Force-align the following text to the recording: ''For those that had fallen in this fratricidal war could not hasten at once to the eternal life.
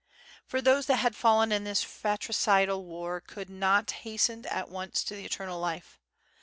''For 0.49 0.63
those 0.63 0.87
that 0.87 0.95
had 0.95 1.15
fallen 1.15 1.51
in 1.51 1.63
this 1.63 1.83
fratricidal 1.83 2.83
war 2.85 3.21
could 3.21 3.51
not 3.51 3.91
hasten 3.91 4.47
at 4.47 4.67
once 4.67 5.03
to 5.03 5.13
the 5.15 5.25
eternal 5.25 5.59
life. 5.59 5.99